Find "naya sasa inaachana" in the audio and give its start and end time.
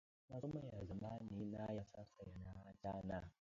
1.45-3.23